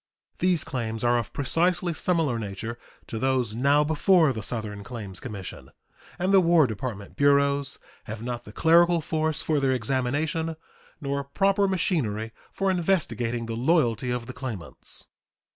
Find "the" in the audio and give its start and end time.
4.33-4.41, 6.33-6.39, 8.43-8.51, 13.45-13.53, 14.25-14.33